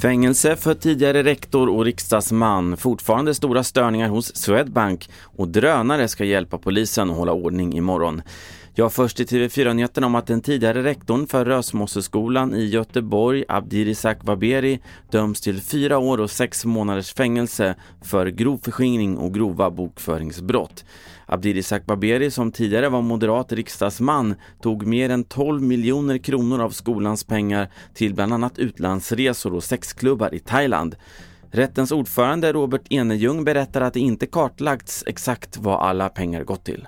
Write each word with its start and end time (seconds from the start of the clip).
Fängelse 0.00 0.56
för 0.56 0.74
tidigare 0.74 1.22
rektor 1.22 1.68
och 1.68 1.84
riksdagsman, 1.84 2.76
fortfarande 2.76 3.34
stora 3.34 3.64
störningar 3.64 4.08
hos 4.08 4.36
Swedbank 4.36 5.10
och 5.22 5.48
drönare 5.48 6.08
ska 6.08 6.24
hjälpa 6.24 6.58
polisen 6.58 7.10
att 7.10 7.16
hålla 7.16 7.32
ordning 7.32 7.76
imorgon. 7.76 8.22
Jag 8.78 8.92
först 8.92 9.20
i 9.20 9.24
TV4-nyheterna 9.24 10.06
om 10.06 10.14
att 10.14 10.26
den 10.26 10.40
tidigare 10.40 10.82
rektorn 10.82 11.26
för 11.26 11.44
Rösmosseskolan 11.44 12.54
i 12.54 12.64
Göteborg, 12.64 13.44
Abdirizak 13.48 14.18
Waberi, 14.24 14.80
döms 15.10 15.40
till 15.40 15.60
fyra 15.60 15.98
år 15.98 16.20
och 16.20 16.30
sex 16.30 16.64
månaders 16.64 17.14
fängelse 17.14 17.74
för 18.02 18.26
grov 18.26 18.60
förskingring 18.64 19.18
och 19.18 19.34
grova 19.34 19.70
bokföringsbrott. 19.70 20.84
Abdirizak 21.26 21.86
Baberi 21.86 22.30
som 22.30 22.52
tidigare 22.52 22.88
var 22.88 23.02
moderat 23.02 23.52
riksdagsman 23.52 24.34
tog 24.62 24.86
mer 24.86 25.10
än 25.10 25.24
12 25.24 25.62
miljoner 25.62 26.18
kronor 26.18 26.60
av 26.60 26.70
skolans 26.70 27.24
pengar 27.24 27.68
till 27.94 28.14
bland 28.14 28.32
annat 28.32 28.58
utlandsresor 28.58 29.54
och 29.54 29.64
sexklubbar 29.64 30.34
i 30.34 30.38
Thailand. 30.38 30.96
Rättens 31.50 31.92
ordförande 31.92 32.52
Robert 32.52 32.92
Enejung 32.92 33.44
berättar 33.44 33.80
att 33.80 33.94
det 33.94 34.00
inte 34.00 34.26
kartlagts 34.26 35.04
exakt 35.06 35.56
vad 35.56 35.80
alla 35.80 36.08
pengar 36.08 36.44
gått 36.44 36.64
till. 36.64 36.86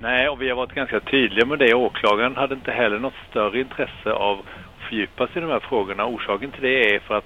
Nej, 0.00 0.28
och 0.28 0.42
vi 0.42 0.48
har 0.48 0.56
varit 0.56 0.74
ganska 0.74 1.00
tydliga 1.00 1.46
med 1.46 1.58
det. 1.58 1.74
Åklagaren 1.74 2.36
hade 2.36 2.54
inte 2.54 2.70
heller 2.70 2.98
något 2.98 3.14
större 3.30 3.60
intresse 3.60 4.12
av 4.12 4.38
att 4.38 4.44
fördjupa 4.88 5.26
sig 5.26 5.36
i 5.36 5.40
de 5.40 5.50
här 5.50 5.60
frågorna. 5.60 6.06
Orsaken 6.06 6.50
till 6.50 6.62
det 6.62 6.94
är 6.94 7.00
för 7.00 7.14
att 7.14 7.24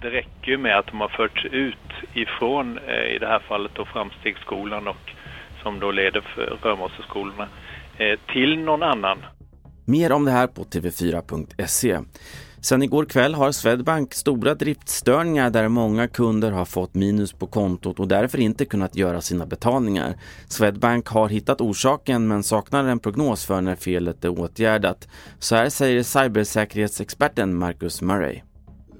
det 0.00 0.10
räcker 0.10 0.56
med 0.56 0.78
att 0.78 0.86
de 0.86 1.00
har 1.00 1.08
förts 1.08 1.44
ut 1.44 1.76
ifrån, 2.14 2.78
eh, 2.78 3.14
i 3.14 3.18
det 3.18 3.26
här 3.26 3.42
fallet 3.48 3.72
då 3.74 3.84
Framstegsskolan 3.84 4.88
och 4.88 5.12
som 5.62 5.80
då 5.80 5.90
leder 5.90 6.20
för 6.20 6.58
Rörmosseskolorna, 6.62 7.48
eh, 7.98 8.18
till 8.32 8.58
någon 8.58 8.82
annan. 8.82 9.18
Mer 9.86 10.12
om 10.12 10.24
det 10.24 10.30
här 10.30 10.46
på 10.46 10.62
tv4.se. 10.62 11.98
Sen 12.64 12.82
igår 12.82 13.04
kväll 13.04 13.34
har 13.34 13.52
Swedbank 13.52 14.14
stora 14.14 14.54
driftstörningar 14.54 15.50
där 15.50 15.68
många 15.68 16.08
kunder 16.08 16.50
har 16.50 16.64
fått 16.64 16.94
minus 16.94 17.32
på 17.32 17.46
kontot 17.46 18.00
och 18.00 18.08
därför 18.08 18.40
inte 18.40 18.64
kunnat 18.64 18.96
göra 18.96 19.20
sina 19.20 19.46
betalningar. 19.46 20.18
Swedbank 20.48 21.08
har 21.08 21.28
hittat 21.28 21.60
orsaken 21.60 22.28
men 22.28 22.42
saknar 22.42 22.84
en 22.84 22.98
prognos 22.98 23.44
för 23.44 23.60
när 23.60 23.76
felet 23.76 24.24
är 24.24 24.40
åtgärdat. 24.40 25.08
Så 25.38 25.56
här 25.56 25.68
säger 25.68 26.02
cybersäkerhetsexperten 26.02 27.58
Marcus 27.58 28.02
Murray. 28.02 28.40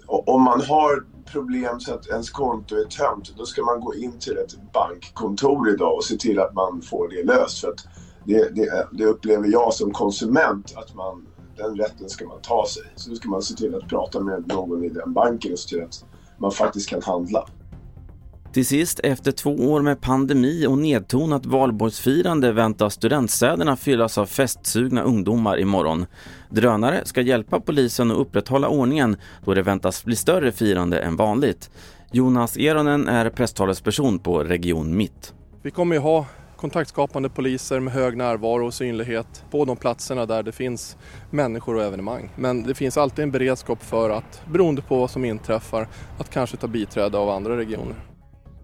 Om 0.07 0.43
man 0.43 0.61
har 0.61 1.05
problem 1.33 1.81
så 1.81 1.95
att 1.95 2.07
ens 2.07 2.31
konto 2.31 2.77
är 2.77 2.85
tömt, 2.85 3.35
då 3.37 3.45
ska 3.45 3.63
man 3.63 3.81
gå 3.81 3.95
in 3.95 4.19
till 4.19 4.39
ett 4.39 4.73
bankkontor 4.73 5.71
idag 5.71 5.97
och 5.97 6.05
se 6.05 6.17
till 6.17 6.41
att 6.41 6.55
man 6.55 6.83
får 6.83 7.09
det 7.09 7.25
löst. 7.25 7.61
För 7.61 7.69
att 7.69 7.87
det, 8.25 8.55
det, 8.55 8.89
det 8.93 9.05
upplever 9.05 9.49
jag 9.49 9.75
som 9.75 9.91
konsument 9.91 10.75
att 10.77 10.95
man 10.95 11.27
den 11.57 11.77
rätten 11.77 12.09
ska 12.09 12.27
man 12.27 12.41
ta 12.43 12.67
sig. 12.67 12.83
Så 12.97 13.11
då 13.11 13.17
ska 13.17 13.29
man 13.29 13.43
se 13.43 13.55
till 13.55 13.75
att 13.75 13.89
prata 13.89 14.21
med 14.21 14.49
någon 14.49 14.85
i 14.85 14.89
den 14.89 15.13
banken 15.13 15.53
och 15.53 15.59
se 15.59 15.69
till 15.69 15.85
att 15.85 16.05
man 16.39 16.51
faktiskt 16.51 16.89
kan 16.89 17.03
handla. 17.03 17.47
Till 18.53 18.67
sist, 18.67 19.01
efter 19.03 19.33
två 19.33 19.51
år 19.51 19.83
med 19.83 20.01
pandemi 20.01 20.67
och 20.67 20.79
nedtonat 20.79 21.47
valborgsfirande 21.47 22.53
väntas 22.53 22.95
studentstäderna 22.95 23.77
fyllas 23.77 24.19
av 24.19 24.27
festsugna 24.27 25.03
ungdomar 25.03 25.61
imorgon. 25.61 26.07
Drönare 26.51 27.01
ska 27.05 27.21
hjälpa 27.21 27.61
polisen 27.61 28.11
att 28.11 28.17
upprätthålla 28.17 28.69
ordningen 28.69 29.17
då 29.45 29.55
det 29.55 29.63
väntas 29.63 30.05
bli 30.05 30.17
större 30.17 30.53
firande 30.53 31.01
än 31.01 31.17
vanligt. 31.17 31.71
Jonas 32.11 32.57
Eronen 32.57 33.09
är 33.09 33.31
presstalesperson 33.31 34.19
på 34.19 34.45
Region 34.45 34.97
Mitt. 34.97 35.35
Vi 35.63 35.71
kommer 35.71 35.97
ju 35.97 36.01
ha 36.01 36.27
kontaktskapande 36.63 37.29
poliser 37.29 37.81
med 37.81 37.93
hög 37.95 38.17
närvaro 38.17 38.67
och 38.67 38.75
synlighet 38.75 39.45
på 39.51 39.65
de 39.65 39.77
platserna 39.77 40.27
där 40.27 40.43
det 40.43 40.53
finns 40.53 40.97
människor 41.31 41.77
och 41.77 41.83
evenemang. 41.83 42.31
Men 42.37 42.63
det 42.63 42.75
finns 42.75 42.97
alltid 42.97 43.23
en 43.23 43.31
beredskap 43.31 43.83
för 43.83 44.11
att, 44.11 44.43
beroende 44.53 44.83
på 44.83 44.99
vad 44.99 45.11
som 45.11 45.25
inträffar, 45.25 45.89
att 46.19 46.31
kanske 46.31 46.57
ta 46.57 46.67
biträde 46.67 47.19
av 47.19 47.31
andra 47.31 47.57
regioner. 47.57 47.95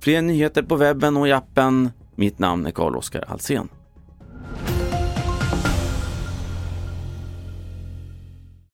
Fler 0.00 0.22
nyheter 0.22 0.62
på 0.62 0.76
webben 0.76 1.16
och 1.16 1.28
i 1.28 1.32
appen. 1.32 1.90
Mitt 2.14 2.38
namn 2.38 2.66
är 2.66 2.70
Carl-Oskar 2.70 3.24
Alsen. 3.28 3.68